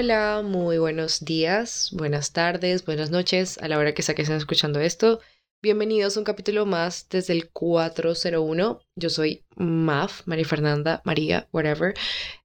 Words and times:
Hola, 0.00 0.42
muy 0.44 0.78
buenos 0.78 1.24
días, 1.24 1.90
buenas 1.92 2.32
tardes, 2.32 2.84
buenas 2.84 3.10
noches 3.10 3.58
a 3.58 3.66
la 3.66 3.78
hora 3.78 3.94
que 3.94 4.02
sea 4.02 4.14
que 4.14 4.22
estén 4.22 4.36
escuchando 4.36 4.78
esto. 4.78 5.18
Bienvenidos 5.60 6.16
a 6.16 6.20
un 6.20 6.24
capítulo 6.24 6.66
más 6.66 7.08
desde 7.10 7.32
el 7.32 7.50
401. 7.50 8.80
Yo 8.94 9.10
soy 9.10 9.44
Maf, 9.56 10.24
María 10.24 10.44
Fernanda, 10.44 11.02
María, 11.04 11.48
whatever. 11.52 11.94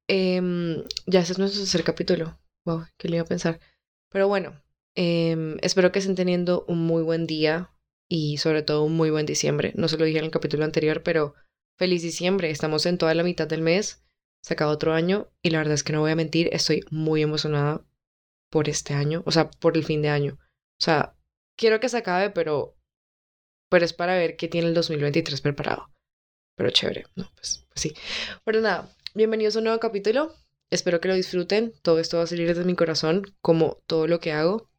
Em, 0.08 0.84
ya 1.06 1.20
ese 1.20 1.34
es 1.34 1.38
nuestro 1.38 1.62
tercer 1.62 1.84
capítulo. 1.84 2.40
Wow, 2.66 2.88
qué 2.98 3.08
le 3.08 3.18
iba 3.18 3.24
a 3.24 3.28
pensar. 3.28 3.60
Pero 4.10 4.28
bueno, 4.28 4.60
em, 4.96 5.58
espero 5.62 5.92
que 5.92 6.00
estén 6.00 6.16
teniendo 6.16 6.66
un 6.68 6.80
muy 6.80 7.04
buen 7.04 7.28
día 7.28 7.70
y 8.10 8.38
sobre 8.38 8.64
todo 8.64 8.84
un 8.84 8.96
muy 8.96 9.12
buen 9.12 9.28
diciembre. 9.28 9.74
No 9.76 9.88
se 9.90 10.00
lo 10.00 10.06
dije 10.06 10.18
en 10.18 10.26
el 10.26 10.32
capítulo 10.32 10.66
anterior, 10.66 11.04
pero 11.04 11.36
feliz 11.78 12.02
diciembre. 12.02 12.50
Estamos 12.50 12.88
en 12.88 12.98
toda 12.98 13.14
la 13.14 13.22
mitad 13.22 13.48
del 13.48 13.62
mes. 13.62 14.04
Se 14.44 14.54
acaba 14.54 14.72
otro 14.72 14.94
año 14.94 15.30
y 15.42 15.50
la 15.50 15.60
verdad 15.60 15.74
es 15.74 15.84
que 15.84 15.94
no 15.94 16.02
voy 16.02 16.12
a 16.12 16.16
mentir, 16.16 16.50
estoy 16.52 16.86
muy 16.92 17.22
emocionada 17.22 17.86
por 18.50 18.70
este 18.70 18.94
año, 18.94 19.24
o 19.26 19.32
sea, 19.32 19.50
por 19.50 19.78
el 19.78 19.86
fin 19.86 20.02
de 20.02 20.10
año. 20.10 20.38
O 20.80 20.84
sea, 20.84 21.16
quiero 21.56 21.80
que 21.80 21.90
se 21.90 21.98
acabe, 21.98 22.30
pero 22.30 22.76
pero 23.74 23.86
es 23.86 23.94
para 23.94 24.16
ver 24.16 24.38
qué 24.38 24.48
tiene 24.48 24.68
el 24.68 24.76
2023 24.76 25.42
preparado. 25.42 25.90
Pero 26.56 26.70
chévere, 26.70 27.08
¿no? 27.16 27.32
Pues, 27.34 27.66
pues 27.70 27.82
sí. 27.82 27.96
Pero 28.46 28.62
nada, 28.62 28.88
bienvenidos 29.16 29.56
a 29.56 29.60
un 29.60 29.64
nuevo 29.64 29.80
capítulo. 29.80 30.32
Espero 30.70 31.02
que 31.02 31.08
lo 31.08 31.16
disfruten. 31.16 31.74
Todo 31.82 31.98
esto 31.98 32.18
va 32.18 32.24
a 32.24 32.28
salir 32.28 32.48
desde 32.48 32.66
mi 32.66 32.76
corazón, 32.76 33.36
como 33.42 33.82
todo 33.88 34.06
lo 34.06 34.20
que 34.20 34.32
hago. 34.32 34.70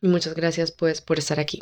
Y 0.00 0.06
muchas 0.06 0.34
gracias, 0.34 0.70
pues, 0.70 1.00
por 1.00 1.18
estar 1.18 1.40
aquí. 1.40 1.60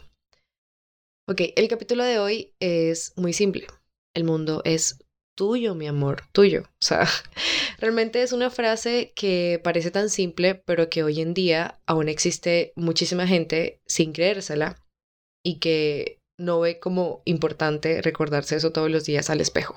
Ok, 1.27 1.41
el 1.57 1.69
capítulo 1.69 2.05
de 2.05 2.19
hoy 2.19 2.55
es 2.61 3.15
muy 3.17 3.33
simple. 3.33 3.67
El 4.13 4.25
mundo 4.25 4.61
es 4.67 4.99
tuyo, 5.39 5.77
mi 5.77 5.87
amor, 5.87 6.25
tuyo. 6.33 6.63
O 6.65 6.85
sea, 6.85 7.07
realmente 7.79 8.23
es 8.23 8.33
una 8.33 8.51
frase 8.51 9.13
que 9.15 9.61
parece 9.63 9.93
tan 9.93 10.11
simple, 10.11 10.57
pero 10.57 10.91
que 10.91 11.05
hoy 11.05 11.21
en 11.21 11.33
día 11.33 11.81
aún 11.87 12.09
existe 12.09 12.73
muchísima 12.75 13.25
gente 13.29 13.81
sin 13.87 14.13
creérsela 14.13 14.85
y 15.45 15.61
que 15.61 16.19
no 16.41 16.59
ve 16.59 16.81
como 16.81 17.23
importante 17.25 18.03
recordarse 18.03 18.57
eso 18.57 18.73
todos 18.73 18.91
los 18.91 19.05
días 19.05 19.31
al 19.31 19.41
espejo. 19.41 19.77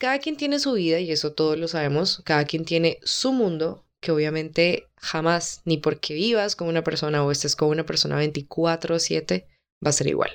Cada 0.00 0.18
quien 0.18 0.36
tiene 0.36 0.58
su 0.58 0.72
vida 0.72 0.98
y 0.98 1.12
eso 1.12 1.34
todos 1.34 1.56
lo 1.56 1.68
sabemos, 1.68 2.20
cada 2.24 2.44
quien 2.44 2.64
tiene 2.64 2.98
su 3.04 3.32
mundo 3.32 3.86
que 4.00 4.10
obviamente 4.10 4.88
jamás, 4.96 5.62
ni 5.64 5.78
porque 5.78 6.14
vivas 6.14 6.56
con 6.56 6.66
una 6.66 6.82
persona 6.82 7.24
o 7.24 7.30
estés 7.30 7.54
con 7.54 7.68
una 7.68 7.86
persona 7.86 8.18
24/7, 8.18 9.46
va 9.84 9.90
a 9.90 9.92
ser 9.92 10.08
igual. 10.08 10.32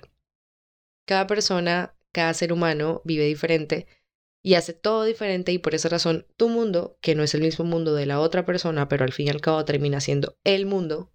Cada 1.05 1.27
persona, 1.27 1.93
cada 2.13 2.33
ser 2.33 2.53
humano 2.53 3.01
vive 3.03 3.25
diferente 3.25 3.85
y 4.47 4.55
hace 4.55 4.71
todo 4.71 5.03
diferente 5.03 5.51
y 5.51 5.57
por 5.57 5.75
esa 5.75 5.89
razón 5.89 6.25
tu 6.37 6.47
mundo, 6.47 6.97
que 7.01 7.15
no 7.15 7.23
es 7.23 7.35
el 7.35 7.41
mismo 7.41 7.65
mundo 7.65 7.93
de 7.93 8.05
la 8.05 8.21
otra 8.21 8.45
persona, 8.45 8.87
pero 8.87 9.03
al 9.03 9.11
fin 9.11 9.27
y 9.27 9.29
al 9.29 9.41
cabo 9.41 9.65
termina 9.65 9.99
siendo 9.99 10.37
el 10.45 10.65
mundo, 10.65 11.11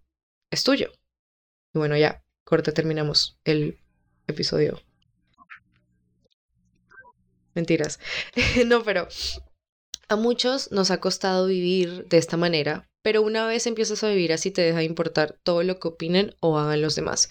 es 0.51 0.65
tuyo. 0.65 0.93
Y 1.73 1.79
bueno, 1.79 1.97
ya, 1.97 2.27
corte, 2.45 2.73
terminamos 2.73 3.41
el 3.45 3.79
episodio. 4.27 4.83
Mentiras. 7.55 8.01
no, 8.67 8.85
pero 8.85 9.09
a 10.09 10.17
muchos 10.17 10.71
nos 10.71 10.91
ha 10.91 11.01
costado 11.01 11.47
vivir 11.47 12.07
de 12.09 12.19
esta 12.19 12.37
manera, 12.37 12.91
pero 13.01 13.23
una 13.23 13.47
vez 13.47 13.67
empiezas 13.67 14.05
a 14.05 14.11
vivir 14.11 14.35
así 14.35 14.51
te 14.51 14.61
deja 14.61 14.81
de 14.81 14.85
importar 14.85 15.39
todo 15.43 15.63
lo 15.63 15.81
que 15.81 15.89
opinen 15.89 16.37
o 16.41 16.59
hagan 16.59 16.83
los 16.83 16.97
demás. 16.97 17.31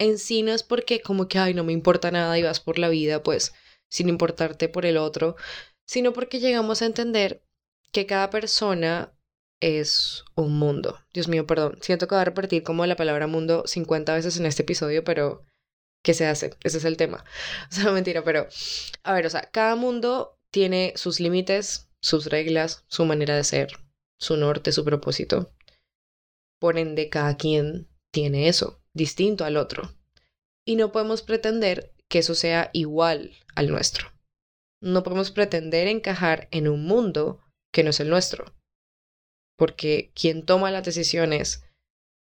En 0.00 0.18
sí 0.18 0.42
no 0.42 0.50
es 0.50 0.64
porque 0.64 1.00
como 1.00 1.28
que, 1.28 1.38
ay, 1.38 1.54
no 1.54 1.62
me 1.62 1.72
importa 1.72 2.10
nada 2.10 2.36
y 2.36 2.42
vas 2.42 2.58
por 2.58 2.80
la 2.80 2.88
vida, 2.88 3.22
pues, 3.22 3.54
sin 3.88 4.08
importarte 4.08 4.68
por 4.68 4.86
el 4.86 4.96
otro, 4.96 5.36
sino 5.86 6.12
porque 6.12 6.40
llegamos 6.40 6.82
a 6.82 6.86
entender 6.86 7.42
que 7.92 8.06
cada 8.06 8.30
persona 8.30 9.12
es 9.60 10.24
un 10.34 10.58
mundo. 10.58 10.98
Dios 11.12 11.28
mío, 11.28 11.46
perdón, 11.46 11.78
siento 11.80 12.06
que 12.06 12.14
voy 12.14 12.22
a 12.22 12.26
repetir 12.26 12.62
como 12.62 12.84
la 12.86 12.96
palabra 12.96 13.26
mundo 13.26 13.64
50 13.66 14.14
veces 14.14 14.36
en 14.38 14.46
este 14.46 14.62
episodio, 14.62 15.04
pero 15.04 15.44
¿qué 16.02 16.14
se 16.14 16.26
hace? 16.26 16.54
Ese 16.62 16.78
es 16.78 16.84
el 16.84 16.96
tema. 16.96 17.24
O 17.70 17.74
sea, 17.74 17.90
mentira, 17.92 18.22
pero 18.24 18.48
a 19.02 19.12
ver, 19.12 19.26
o 19.26 19.30
sea, 19.30 19.48
cada 19.50 19.76
mundo 19.76 20.38
tiene 20.50 20.92
sus 20.96 21.20
límites, 21.20 21.88
sus 22.00 22.26
reglas, 22.26 22.84
su 22.88 23.04
manera 23.04 23.36
de 23.36 23.44
ser, 23.44 23.78
su 24.18 24.36
norte, 24.36 24.72
su 24.72 24.84
propósito. 24.84 25.52
Por 26.58 26.78
ende, 26.78 27.08
cada 27.08 27.36
quien 27.36 27.88
tiene 28.12 28.48
eso, 28.48 28.80
distinto 28.94 29.44
al 29.44 29.56
otro. 29.56 29.94
Y 30.64 30.76
no 30.76 30.92
podemos 30.92 31.22
pretender 31.22 31.92
que 32.10 32.20
eso 32.20 32.34
sea 32.34 32.70
igual 32.72 33.32
al 33.54 33.68
nuestro. 33.68 34.12
No 34.82 35.02
podemos 35.02 35.30
pretender 35.30 35.88
encajar 35.88 36.48
en 36.50 36.68
un 36.68 36.84
mundo 36.84 37.40
que 37.72 37.82
no 37.82 37.90
es 37.90 38.00
el 38.00 38.10
nuestro. 38.10 38.54
Porque 39.58 40.12
quien 40.14 40.44
toma 40.44 40.70
las 40.70 40.84
decisiones, 40.84 41.64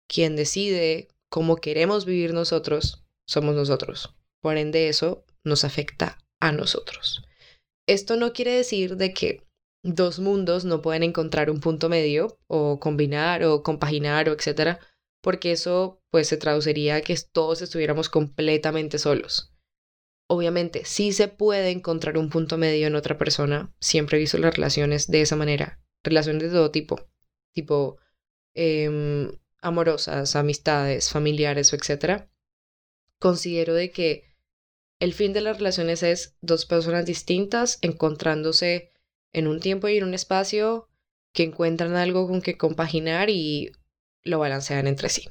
quien 0.09 0.37
decide 0.37 1.09
cómo 1.31 1.57
queremos 1.57 2.05
vivir 2.05 2.33
nosotros, 2.33 3.05
somos 3.27 3.55
nosotros. 3.55 4.15
Por 4.41 4.57
ende, 4.57 4.89
eso 4.89 5.25
nos 5.45 5.65
afecta 5.65 6.19
a 6.41 6.53
nosotros. 6.53 7.23
Esto 7.87 8.17
no 8.17 8.33
quiere 8.33 8.53
decir 8.53 8.97
de 8.97 9.13
que 9.13 9.43
dos 9.85 10.19
mundos 10.19 10.65
no 10.65 10.83
pueden 10.83 11.03
encontrar 11.03 11.51
un 11.51 11.61
punto 11.61 11.89
medio 11.89 12.39
o 12.47 12.79
combinar 12.81 13.45
o 13.45 13.63
compaginar 13.63 14.29
o 14.29 14.33
etcétera, 14.33 14.81
porque 15.23 15.53
eso 15.53 16.01
pues 16.11 16.29
se 16.29 16.37
traduciría 16.37 16.97
a 16.97 17.01
que 17.01 17.17
todos 17.33 17.63
estuviéramos 17.63 18.09
completamente 18.09 18.99
solos. 18.99 19.53
Obviamente, 20.31 20.85
sí 20.85 21.13
se 21.13 21.29
puede 21.29 21.71
encontrar 21.71 22.19
un 22.19 22.29
punto 22.29 22.59
medio 22.59 22.87
en 22.87 22.95
otra 22.95 23.17
persona, 23.17 23.73
siempre 23.81 24.19
he 24.19 24.21
visto 24.21 24.37
las 24.37 24.55
relaciones 24.55 25.07
de 25.07 25.23
esa 25.23 25.37
manera, 25.37 25.81
relaciones 26.05 26.43
de 26.43 26.51
todo 26.51 26.71
tipo, 26.71 27.01
tipo 27.53 27.97
em, 28.55 29.33
amorosas, 29.63 30.37
amistades, 30.37 31.09
familiares 31.11 31.73
etcétera, 31.73 32.31
considero 33.19 33.73
de 33.75 33.91
que 33.91 34.29
el 35.01 35.15
fin 35.15 35.33
de 35.33 35.41
las 35.41 35.59
relaciones 35.59 36.03
es 36.03 36.37
dos 36.43 36.67
personas 36.67 37.07
distintas 37.07 37.79
encontrándose 37.81 38.93
en 39.33 39.47
un 39.47 39.61
tiempo 39.61 39.89
y 39.89 39.97
en 39.97 40.05
un 40.05 40.15
espacio 40.15 40.89
que 41.33 41.45
encuentran 41.45 41.95
algo 41.95 42.27
con 42.27 42.43
que 42.43 42.59
compaginar 42.59 43.31
y 43.31 43.73
lo 44.25 44.39
balancean 44.39 44.87
entre 44.87 45.09
sí. 45.09 45.29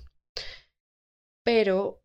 Pero, 1.44 2.02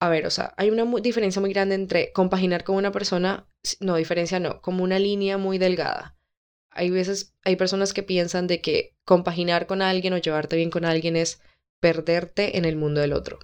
a 0.00 0.08
ver, 0.08 0.26
o 0.26 0.30
sea, 0.30 0.54
hay 0.56 0.70
una 0.70 0.84
diferencia 1.00 1.40
muy 1.40 1.52
grande 1.52 1.74
entre 1.74 2.12
compaginar 2.12 2.64
con 2.64 2.76
una 2.76 2.92
persona, 2.92 3.48
no, 3.80 3.96
diferencia 3.96 4.38
no, 4.38 4.60
como 4.60 4.84
una 4.84 4.98
línea 4.98 5.38
muy 5.38 5.58
delgada. 5.58 6.16
Hay 6.70 6.90
veces, 6.90 7.34
hay 7.44 7.56
personas 7.56 7.92
que 7.92 8.04
piensan 8.04 8.46
de 8.46 8.60
que 8.60 8.96
compaginar 9.04 9.66
con 9.66 9.82
alguien 9.82 10.12
o 10.12 10.18
llevarte 10.18 10.56
bien 10.56 10.70
con 10.70 10.84
alguien 10.84 11.16
es 11.16 11.40
perderte 11.80 12.58
en 12.58 12.64
el 12.64 12.76
mundo 12.76 13.00
del 13.00 13.12
otro. 13.12 13.38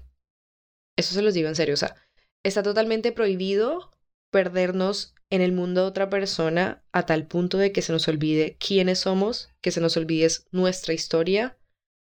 Eso 0.96 1.14
se 1.14 1.22
los 1.22 1.34
digo 1.34 1.48
en 1.48 1.56
serio, 1.56 1.74
o 1.74 1.78
sea, 1.78 1.96
está 2.44 2.62
totalmente 2.62 3.10
prohibido 3.10 3.92
perdernos 4.30 5.14
en 5.30 5.40
el 5.40 5.52
mundo 5.52 5.82
de 5.82 5.86
otra 5.88 6.10
persona 6.10 6.84
a 6.92 7.06
tal 7.06 7.26
punto 7.26 7.58
de 7.58 7.72
que 7.72 7.82
se 7.82 7.92
nos 7.92 8.06
olvide 8.06 8.56
quiénes 8.58 9.00
somos, 9.00 9.50
que 9.60 9.72
se 9.72 9.80
nos 9.80 9.96
olvide 9.96 10.28
nuestra 10.52 10.94
historia, 10.94 11.58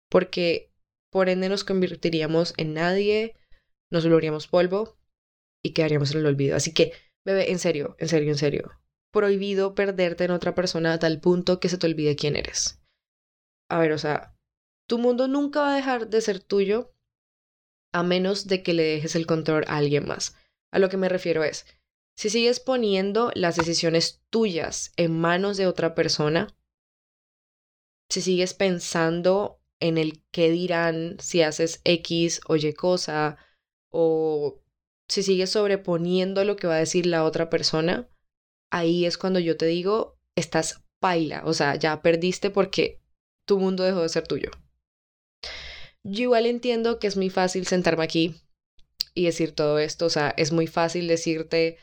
porque 0.10 0.72
por 1.10 1.30
ende 1.30 1.48
nos 1.48 1.64
convertiríamos 1.64 2.54
en 2.58 2.74
nadie, 2.74 3.36
nos 3.92 4.04
volveríamos 4.04 4.48
polvo 4.48 4.98
y 5.64 5.74
quedaríamos 5.74 6.12
en 6.12 6.22
el 6.22 6.26
olvido. 6.26 6.56
Así 6.56 6.74
que, 6.74 6.94
bebé, 7.26 7.52
en 7.52 7.60
serio, 7.60 7.96
en 8.00 8.08
serio, 8.08 8.32
en 8.32 8.38
serio. 8.38 8.72
Prohibido 9.12 9.76
perderte 9.76 10.24
en 10.24 10.32
otra 10.32 10.56
persona 10.56 10.94
a 10.94 11.00
tal 11.00 11.20
punto 11.20 11.60
que 11.60 11.70
se 11.70 11.78
te 11.78 11.86
olvide 11.86 12.16
quién 12.16 12.36
eres. 12.36 12.82
A 13.70 13.80
ver, 13.80 13.92
o 13.92 13.98
sea, 13.98 14.36
tu 14.88 14.98
mundo 14.98 15.28
nunca 15.28 15.62
va 15.62 15.74
a 15.74 15.76
dejar 15.76 16.10
de 16.10 16.22
ser 16.22 16.40
tuyo 16.40 16.94
a 17.94 18.04
menos 18.04 18.48
de 18.48 18.64
que 18.64 18.74
le 18.74 18.84
dejes 18.84 19.16
el 19.16 19.28
control 19.28 19.66
a 19.68 19.78
alguien 19.78 20.08
más. 20.08 20.36
A 20.72 20.80
lo 20.80 20.90
que 20.90 20.98
me 20.98 21.10
refiero 21.10 21.44
es, 21.44 21.66
si 22.18 22.30
sigues 22.30 22.60
poniendo 22.60 23.32
las 23.36 23.56
decisiones 23.58 24.24
tuyas 24.30 24.94
en 24.96 25.20
manos 25.20 25.58
de 25.58 25.68
otra 25.68 25.96
persona, 25.96 26.56
si 28.10 28.22
sigues 28.22 28.54
pensando 28.54 29.62
en 29.80 29.98
el 29.98 30.24
qué 30.32 30.52
dirán 30.52 31.18
si 31.20 31.42
haces 31.42 31.82
X 31.84 32.42
o 32.48 32.56
Y 32.56 32.74
cosa, 32.74 33.38
o 33.92 34.60
si 35.10 35.24
sigues 35.24 35.52
sobreponiendo 35.52 36.44
lo 36.46 36.56
que 36.56 36.68
va 36.68 36.76
a 36.76 36.80
decir 36.80 37.06
la 37.06 37.24
otra 37.24 37.50
persona, 37.50 38.10
ahí 38.72 39.06
es 39.06 39.18
cuando 39.18 39.40
yo 39.40 39.58
te 39.58 39.66
digo, 39.66 40.18
estás 40.36 40.84
paila, 41.00 41.44
o 41.46 41.54
sea, 41.54 41.76
ya 41.76 42.02
perdiste 42.02 42.50
porque 42.50 43.02
tu 43.46 43.60
mundo 43.60 43.84
dejó 43.84 44.02
de 44.02 44.10
ser 44.10 44.28
tuyo. 44.28 44.52
Yo 46.04 46.24
igual 46.24 46.46
entiendo 46.46 47.00
que 47.00 47.08
es 47.08 47.18
muy 47.18 47.30
fácil 47.30 47.68
sentarme 47.68 48.04
aquí 48.04 48.42
y 49.14 49.26
decir 49.26 49.54
todo 49.54 49.80
esto, 49.80 50.06
o 50.06 50.10
sea, 50.10 50.34
es 50.38 50.52
muy 50.52 50.68
fácil 50.68 51.08
decirte, 51.08 51.78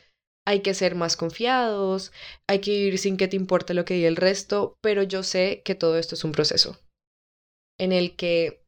hay 0.47 0.61
que 0.61 0.75
ser 0.75 0.95
más 0.95 1.17
confiados, 1.17 2.13
hay 2.47 2.61
que 2.61 2.71
vivir 2.71 2.99
sin 2.99 3.17
que 3.17 3.29
te 3.29 3.37
importe 3.37 3.75
lo 3.75 3.85
que 3.85 3.95
diga 3.95 4.09
el 4.09 4.17
resto, 4.17 4.79
pero 4.81 5.03
yo 5.03 5.23
sé 5.23 5.63
que 5.65 5.75
todo 5.75 5.99
esto 5.99 6.15
es 6.15 6.25
un 6.25 6.33
proceso 6.33 6.81
en 7.79 7.93
el 7.93 8.17
que 8.17 8.65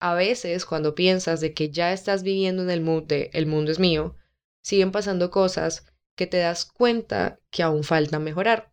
a 0.00 0.14
veces 0.14 0.64
cuando 0.64 0.94
piensas 0.94 1.40
de 1.40 1.54
que 1.54 1.70
ya 1.70 1.92
estás 1.92 2.22
viviendo 2.22 2.62
en 2.62 2.70
el 2.70 2.80
mood 2.80 3.04
de 3.04 3.30
el 3.32 3.46
mundo 3.46 3.72
es 3.72 3.78
mío, 3.78 4.16
siguen 4.62 4.92
pasando 4.92 5.30
cosas 5.30 5.86
que 6.16 6.26
te 6.26 6.38
das 6.38 6.64
cuenta 6.64 7.40
que 7.50 7.62
aún 7.62 7.84
falta 7.84 8.18
mejorar. 8.18 8.72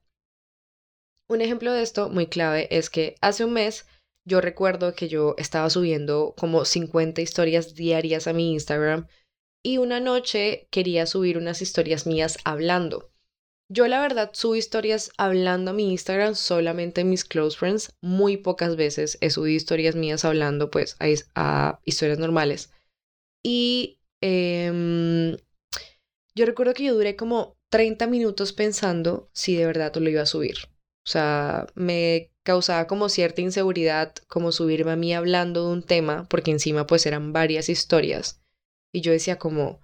Un 1.29 1.41
ejemplo 1.41 1.71
de 1.71 1.81
esto 1.81 2.09
muy 2.09 2.27
clave 2.27 2.67
es 2.71 2.89
que 2.89 3.15
hace 3.21 3.45
un 3.45 3.53
mes 3.53 3.85
yo 4.25 4.39
recuerdo 4.41 4.93
que 4.93 5.07
yo 5.07 5.35
estaba 5.37 5.69
subiendo 5.69 6.33
como 6.37 6.65
50 6.65 7.21
historias 7.21 7.75
diarias 7.75 8.27
a 8.27 8.33
mi 8.33 8.53
Instagram 8.53 9.07
y 9.63 9.77
una 9.77 9.99
noche 9.99 10.67
quería 10.71 11.05
subir 11.05 11.37
unas 11.37 11.61
historias 11.61 12.05
mías 12.05 12.37
hablando. 12.43 13.12
Yo 13.69 13.87
la 13.87 14.01
verdad 14.01 14.31
subo 14.33 14.55
historias 14.55 15.11
hablando 15.17 15.71
a 15.71 15.73
mi 15.73 15.91
Instagram 15.91 16.35
solamente 16.35 17.01
en 17.01 17.09
mis 17.09 17.23
close 17.23 17.57
friends. 17.57 17.93
Muy 18.01 18.37
pocas 18.37 18.75
veces 18.75 19.17
he 19.21 19.29
subido 19.29 19.55
historias 19.55 19.95
mías 19.95 20.25
hablando 20.25 20.69
pues 20.69 20.97
a, 20.99 21.79
historias 21.85 22.19
normales. 22.19 22.71
Y 23.43 23.99
em, 24.21 25.37
yo 26.35 26.45
recuerdo 26.45 26.73
que 26.73 26.83
yo 26.83 26.93
duré 26.93 27.15
como 27.15 27.57
30 27.69 28.07
minutos 28.07 28.53
pensando 28.53 29.29
si 29.33 29.55
de 29.55 29.65
verdad 29.65 29.95
lo 29.95 30.09
iba 30.09 30.21
a 30.21 30.27
subir. 30.27 30.57
O 31.05 31.09
sea, 31.09 31.67
me 31.75 32.31
causaba 32.43 32.87
como 32.87 33.09
cierta 33.09 33.41
inseguridad 33.41 34.13
como 34.27 34.51
subirme 34.51 34.91
a 34.91 34.95
mí 34.95 35.13
hablando 35.13 35.65
de 35.67 35.73
un 35.73 35.83
tema, 35.83 36.27
porque 36.29 36.51
encima 36.51 36.87
pues 36.87 37.05
eran 37.05 37.33
varias 37.33 37.69
historias. 37.69 38.41
Y 38.93 39.01
yo 39.01 39.11
decía 39.11 39.37
como, 39.37 39.81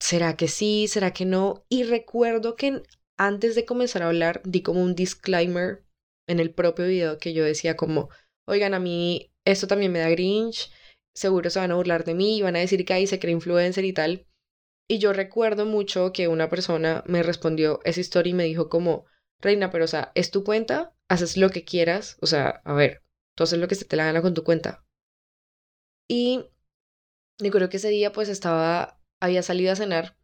¿será 0.00 0.36
que 0.36 0.48
sí? 0.48 0.88
¿Será 0.88 1.12
que 1.12 1.24
no? 1.24 1.64
Y 1.68 1.84
recuerdo 1.84 2.56
que 2.56 2.82
antes 3.18 3.54
de 3.54 3.64
comenzar 3.64 4.02
a 4.02 4.08
hablar 4.08 4.42
di 4.44 4.62
como 4.62 4.82
un 4.82 4.94
disclaimer 4.94 5.84
en 6.28 6.40
el 6.40 6.52
propio 6.52 6.86
video 6.86 7.18
que 7.18 7.32
yo 7.32 7.44
decía 7.44 7.76
como, 7.76 8.08
oigan, 8.46 8.74
a 8.74 8.80
mí 8.80 9.32
esto 9.44 9.66
también 9.66 9.92
me 9.92 10.00
da 10.00 10.10
grinch, 10.10 10.70
seguro 11.14 11.50
se 11.50 11.58
van 11.58 11.70
a 11.70 11.76
burlar 11.76 12.04
de 12.04 12.14
mí 12.14 12.38
y 12.38 12.42
van 12.42 12.56
a 12.56 12.60
decir 12.60 12.84
que 12.84 12.92
ahí 12.92 13.06
se 13.06 13.18
cree 13.18 13.32
influencer 13.32 13.84
y 13.84 13.92
tal. 13.92 14.26
Y 14.88 14.98
yo 14.98 15.12
recuerdo 15.12 15.66
mucho 15.66 16.12
que 16.12 16.28
una 16.28 16.48
persona 16.48 17.02
me 17.06 17.22
respondió 17.22 17.80
esa 17.84 18.00
historia 18.00 18.30
y 18.30 18.34
me 18.34 18.44
dijo 18.44 18.68
como, 18.68 19.06
Reina, 19.40 19.70
pero 19.70 19.84
o 19.84 19.88
sea, 19.88 20.12
es 20.14 20.30
tu 20.30 20.44
cuenta, 20.44 20.94
haces 21.08 21.36
lo 21.36 21.50
que 21.50 21.64
quieras, 21.64 22.16
o 22.20 22.26
sea, 22.26 22.62
a 22.64 22.72
ver, 22.74 23.02
tú 23.36 23.44
haces 23.44 23.58
lo 23.58 23.68
que 23.68 23.74
se 23.74 23.84
te 23.84 23.96
la 23.96 24.04
gana 24.04 24.22
con 24.22 24.34
tu 24.34 24.44
cuenta. 24.44 24.84
Y 26.08 26.44
recuerdo 27.38 27.68
que 27.68 27.78
ese 27.78 27.88
día 27.88 28.12
pues 28.12 28.28
estaba, 28.28 28.95
había 29.20 29.42
salido 29.42 29.72
a 29.72 29.76
cenar 29.76 30.16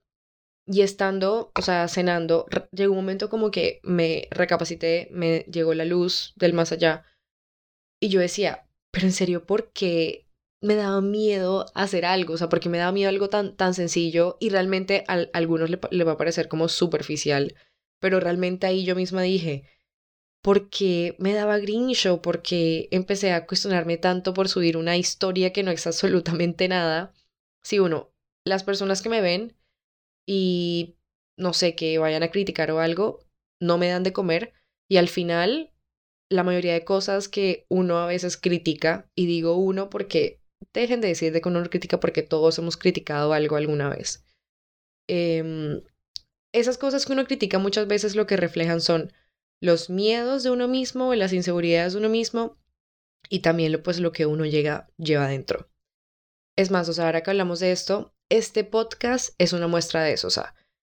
y 0.66 0.82
estando, 0.82 1.52
o 1.58 1.62
sea, 1.62 1.88
cenando, 1.88 2.46
llegó 2.70 2.92
un 2.92 2.98
momento 2.98 3.28
como 3.28 3.50
que 3.50 3.80
me 3.82 4.28
recapacité, 4.30 5.08
me 5.10 5.40
llegó 5.50 5.74
la 5.74 5.84
luz 5.84 6.34
del 6.36 6.52
más 6.52 6.72
allá 6.72 7.04
y 8.00 8.08
yo 8.08 8.20
decía, 8.20 8.68
pero 8.90 9.06
en 9.06 9.12
serio, 9.12 9.44
¿por 9.44 9.72
qué 9.72 10.26
me 10.60 10.76
daba 10.76 11.00
miedo 11.00 11.66
hacer 11.74 12.04
algo? 12.04 12.34
O 12.34 12.36
sea, 12.36 12.48
porque 12.48 12.68
me 12.68 12.78
daba 12.78 12.92
miedo 12.92 13.08
algo 13.08 13.28
tan, 13.28 13.56
tan 13.56 13.74
sencillo 13.74 14.36
y 14.40 14.50
realmente 14.50 15.04
a, 15.08 15.26
algunos 15.32 15.70
le, 15.70 16.04
va 16.04 16.12
a 16.12 16.16
parecer 16.16 16.48
como 16.48 16.68
superficial 16.68 17.54
pero 18.02 18.18
realmente 18.18 18.66
ahí 18.66 18.84
yo 18.84 18.96
misma 18.96 19.22
dije, 19.22 19.64
¿por 20.42 20.70
qué 20.70 21.14
me 21.20 21.34
daba 21.34 21.58
grincho? 21.58 22.20
Porque 22.20 22.88
empecé 22.90 23.30
a 23.32 23.46
cuestionarme 23.46 23.96
tanto 23.96 24.34
por 24.34 24.48
subir 24.48 24.76
una 24.76 24.96
historia 24.96 25.52
que 25.52 25.62
no 25.62 25.70
es 25.70 25.86
absolutamente 25.86 26.66
nada. 26.66 27.14
Si 27.62 27.78
uno, 27.78 28.11
las 28.44 28.64
personas 28.64 29.02
que 29.02 29.08
me 29.08 29.20
ven 29.20 29.56
y 30.26 30.96
no 31.36 31.52
sé, 31.52 31.74
que 31.74 31.98
vayan 31.98 32.22
a 32.22 32.30
criticar 32.30 32.70
o 32.70 32.80
algo, 32.80 33.20
no 33.60 33.78
me 33.78 33.88
dan 33.88 34.02
de 34.02 34.12
comer 34.12 34.52
y 34.88 34.96
al 34.98 35.08
final 35.08 35.72
la 36.30 36.44
mayoría 36.44 36.72
de 36.72 36.84
cosas 36.84 37.28
que 37.28 37.66
uno 37.68 37.98
a 37.98 38.06
veces 38.06 38.36
critica, 38.36 39.10
y 39.14 39.26
digo 39.26 39.56
uno 39.56 39.90
porque 39.90 40.40
dejen 40.72 41.00
de 41.00 41.08
decir 41.08 41.32
de 41.32 41.40
que 41.40 41.48
uno 41.48 41.62
critica 41.68 42.00
porque 42.00 42.22
todos 42.22 42.58
hemos 42.58 42.76
criticado 42.76 43.32
algo 43.32 43.56
alguna 43.56 43.90
vez. 43.90 44.24
Eh, 45.08 45.82
esas 46.52 46.78
cosas 46.78 47.06
que 47.06 47.12
uno 47.12 47.24
critica 47.24 47.58
muchas 47.58 47.86
veces 47.86 48.14
lo 48.14 48.26
que 48.26 48.36
reflejan 48.36 48.80
son 48.80 49.12
los 49.60 49.90
miedos 49.90 50.42
de 50.42 50.50
uno 50.50 50.68
mismo, 50.68 51.14
las 51.14 51.32
inseguridades 51.32 51.94
de 51.94 52.00
uno 52.00 52.08
mismo 52.08 52.58
y 53.28 53.40
también 53.40 53.72
lo, 53.72 53.82
pues, 53.82 54.00
lo 54.00 54.12
que 54.12 54.26
uno 54.26 54.44
llega, 54.44 54.90
lleva 54.98 55.28
dentro. 55.28 55.70
Es 56.56 56.70
más, 56.70 56.88
o 56.88 56.92
sea, 56.92 57.06
ahora 57.06 57.22
que 57.22 57.30
hablamos 57.30 57.60
de 57.60 57.72
esto, 57.72 58.14
este 58.32 58.64
podcast 58.64 59.34
es 59.38 59.52
una 59.52 59.68
muestra 59.68 60.02
de 60.02 60.14
eso. 60.14 60.26
O 60.26 60.30
sea, 60.30 60.54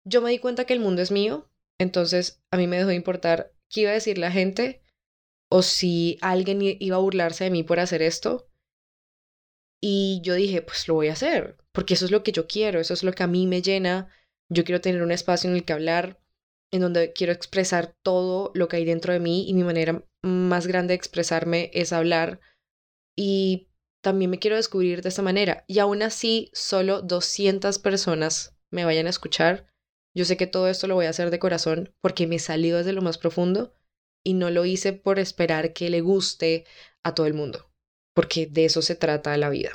yo 0.07 0.21
me 0.21 0.31
di 0.31 0.39
cuenta 0.39 0.65
que 0.65 0.73
el 0.73 0.79
mundo 0.79 1.01
es 1.01 1.11
mío, 1.11 1.49
entonces 1.77 2.41
a 2.49 2.57
mí 2.57 2.65
me 2.65 2.77
dejó 2.77 2.89
de 2.89 2.95
importar 2.95 3.53
qué 3.69 3.81
iba 3.81 3.91
a 3.91 3.95
decir 3.95 4.17
la 4.17 4.31
gente 4.31 4.81
o 5.51 5.61
si 5.61 6.17
alguien 6.21 6.59
iba 6.61 6.95
a 6.95 6.99
burlarse 6.99 7.43
de 7.43 7.49
mí 7.51 7.63
por 7.63 7.79
hacer 7.79 8.01
esto. 8.01 8.47
Y 9.81 10.21
yo 10.23 10.33
dije, 10.33 10.61
pues 10.61 10.87
lo 10.87 10.93
voy 10.93 11.09
a 11.09 11.13
hacer, 11.13 11.57
porque 11.73 11.93
eso 11.95 12.05
es 12.05 12.11
lo 12.11 12.23
que 12.23 12.31
yo 12.31 12.47
quiero, 12.47 12.79
eso 12.79 12.93
es 12.93 13.03
lo 13.03 13.11
que 13.11 13.23
a 13.23 13.27
mí 13.27 13.45
me 13.45 13.61
llena, 13.61 14.07
yo 14.49 14.63
quiero 14.63 14.81
tener 14.81 15.03
un 15.03 15.11
espacio 15.11 15.49
en 15.49 15.57
el 15.57 15.65
que 15.65 15.73
hablar, 15.73 16.19
en 16.71 16.81
donde 16.81 17.11
quiero 17.13 17.33
expresar 17.33 17.95
todo 18.01 18.51
lo 18.55 18.67
que 18.67 18.77
hay 18.77 18.85
dentro 18.85 19.13
de 19.13 19.19
mí 19.19 19.47
y 19.47 19.53
mi 19.53 19.63
manera 19.63 20.03
más 20.23 20.67
grande 20.67 20.93
de 20.93 20.95
expresarme 20.95 21.69
es 21.73 21.93
hablar 21.93 22.39
y 23.15 23.67
también 24.05 24.29
me 24.29 24.37
quiero 24.37 24.55
descubrir 24.55 25.01
de 25.01 25.09
esta 25.09 25.23
manera. 25.23 25.65
Y 25.65 25.79
aún 25.79 26.03
así, 26.03 26.51
solo 26.53 27.01
200 27.01 27.79
personas 27.79 28.55
me 28.69 28.85
vayan 28.85 29.07
a 29.07 29.09
escuchar. 29.09 29.65
Yo 30.13 30.25
sé 30.25 30.37
que 30.37 30.45
todo 30.45 30.67
esto 30.67 30.85
lo 30.85 30.93
voy 30.93 31.07
a 31.07 31.09
hacer 31.09 31.31
de 31.31 31.39
corazón 31.39 31.91
porque 32.01 32.27
me 32.27 32.37
salió 32.37 32.77
desde 32.77 32.93
lo 32.93 33.01
más 33.01 33.17
profundo 33.17 33.73
y 34.23 34.35
no 34.35 34.51
lo 34.51 34.63
hice 34.63 34.93
por 34.93 35.17
esperar 35.17 35.73
que 35.73 35.89
le 35.89 36.01
guste 36.01 36.65
a 37.01 37.15
todo 37.15 37.25
el 37.25 37.33
mundo, 37.33 37.67
porque 38.13 38.45
de 38.45 38.65
eso 38.65 38.83
se 38.83 38.93
trata 38.93 39.35
la 39.37 39.49
vida. 39.49 39.71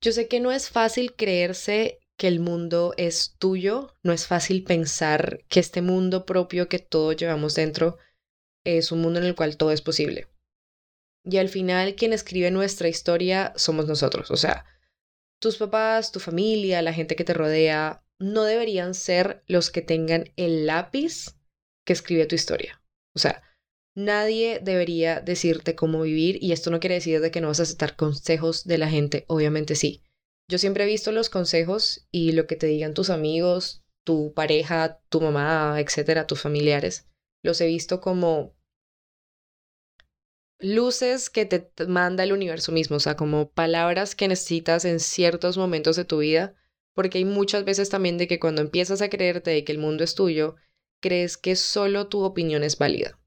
Yo 0.00 0.12
sé 0.12 0.26
que 0.26 0.40
no 0.40 0.50
es 0.50 0.70
fácil 0.70 1.14
creerse 1.14 2.00
que 2.16 2.26
el 2.26 2.40
mundo 2.40 2.94
es 2.96 3.34
tuyo, 3.38 3.98
no 4.02 4.14
es 4.14 4.26
fácil 4.26 4.64
pensar 4.64 5.44
que 5.50 5.60
este 5.60 5.82
mundo 5.82 6.24
propio 6.24 6.70
que 6.70 6.78
todos 6.78 7.16
llevamos 7.16 7.54
dentro 7.54 7.98
es 8.64 8.92
un 8.92 9.02
mundo 9.02 9.18
en 9.18 9.26
el 9.26 9.34
cual 9.34 9.58
todo 9.58 9.72
es 9.72 9.82
posible. 9.82 10.26
Y 11.24 11.36
al 11.36 11.48
final 11.48 11.94
quien 11.94 12.12
escribe 12.12 12.50
nuestra 12.50 12.88
historia 12.88 13.52
somos 13.56 13.86
nosotros, 13.86 14.30
o 14.30 14.36
sea, 14.36 14.64
tus 15.40 15.56
papás, 15.56 16.12
tu 16.12 16.20
familia, 16.20 16.82
la 16.82 16.92
gente 16.92 17.16
que 17.16 17.24
te 17.24 17.34
rodea, 17.34 18.04
no 18.18 18.44
deberían 18.44 18.94
ser 18.94 19.42
los 19.46 19.70
que 19.70 19.82
tengan 19.82 20.32
el 20.36 20.66
lápiz 20.66 21.36
que 21.86 21.94
escribe 21.94 22.26
tu 22.26 22.34
historia. 22.34 22.82
O 23.14 23.18
sea, 23.18 23.42
nadie 23.96 24.60
debería 24.62 25.20
decirte 25.20 25.74
cómo 25.74 26.02
vivir 26.02 26.38
y 26.42 26.52
esto 26.52 26.70
no 26.70 26.80
quiere 26.80 26.96
decir 26.96 27.20
de 27.20 27.30
que 27.30 27.40
no 27.40 27.48
vas 27.48 27.60
a 27.60 27.64
aceptar 27.64 27.96
consejos 27.96 28.64
de 28.64 28.78
la 28.78 28.88
gente, 28.88 29.24
obviamente 29.28 29.74
sí. 29.74 30.02
Yo 30.48 30.58
siempre 30.58 30.84
he 30.84 30.86
visto 30.86 31.12
los 31.12 31.30
consejos 31.30 32.06
y 32.10 32.32
lo 32.32 32.46
que 32.46 32.56
te 32.56 32.66
digan 32.66 32.94
tus 32.94 33.08
amigos, 33.08 33.82
tu 34.04 34.34
pareja, 34.34 35.00
tu 35.08 35.20
mamá, 35.20 35.76
etcétera, 35.78 36.26
tus 36.26 36.40
familiares. 36.40 37.08
Los 37.42 37.60
he 37.60 37.66
visto 37.66 38.00
como 38.00 38.54
luces 40.60 41.30
que 41.30 41.46
te 41.46 41.70
manda 41.86 42.24
el 42.24 42.32
universo 42.32 42.72
mismo, 42.72 42.96
o 42.96 43.00
sea, 43.00 43.16
como 43.16 43.50
palabras 43.50 44.14
que 44.14 44.28
necesitas 44.28 44.84
en 44.84 45.00
ciertos 45.00 45.56
momentos 45.56 45.96
de 45.96 46.04
tu 46.04 46.18
vida, 46.18 46.54
porque 46.94 47.18
hay 47.18 47.24
muchas 47.24 47.64
veces 47.64 47.88
también 47.88 48.18
de 48.18 48.28
que 48.28 48.40
cuando 48.40 48.62
empiezas 48.62 49.02
a 49.02 49.08
creerte 49.08 49.50
de 49.50 49.64
que 49.64 49.72
el 49.72 49.78
mundo 49.78 50.04
es 50.04 50.14
tuyo, 50.14 50.56
crees 51.00 51.36
que 51.36 51.56
solo 51.56 52.08
tu 52.08 52.22
opinión 52.22 52.62
es 52.62 52.78
válida. 52.78 53.18